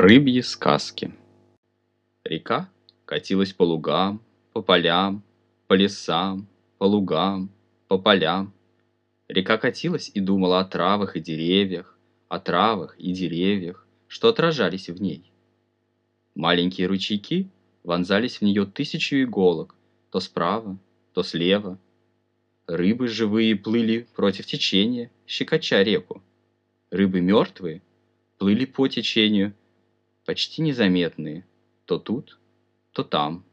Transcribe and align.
Рыбьи 0.00 0.42
сказки 0.42 1.12
Река 2.22 2.70
катилась 3.04 3.52
по 3.52 3.64
лугам, 3.64 4.22
по 4.52 4.62
полям, 4.62 5.24
по 5.66 5.74
лесам, 5.74 6.46
по 6.78 6.84
лугам, 6.84 7.50
по 7.88 7.98
полям. 7.98 8.54
Река 9.26 9.58
катилась 9.58 10.08
и 10.14 10.20
думала 10.20 10.60
о 10.60 10.64
травах 10.64 11.16
и 11.16 11.20
деревьях, 11.20 11.98
о 12.28 12.38
травах 12.38 12.94
и 13.00 13.10
деревьях, 13.10 13.88
что 14.06 14.28
отражались 14.28 14.88
в 14.88 15.02
ней. 15.02 15.32
Маленькие 16.36 16.86
ручейки 16.86 17.50
вонзались 17.82 18.36
в 18.36 18.42
нее 18.42 18.66
тысячу 18.66 19.16
иголок, 19.16 19.74
то 20.12 20.20
справа, 20.20 20.78
то 21.12 21.24
слева. 21.24 21.76
Рыбы 22.68 23.08
живые 23.08 23.56
плыли 23.56 24.06
против 24.14 24.46
течения, 24.46 25.10
щекоча 25.26 25.82
реку. 25.82 26.22
Рыбы 26.92 27.20
мертвые 27.20 27.82
плыли 28.38 28.64
по 28.64 28.86
течению, 28.86 29.54
почти 30.28 30.60
незаметные, 30.60 31.46
то 31.86 31.98
тут, 31.98 32.38
то 32.92 33.02
там. 33.02 33.46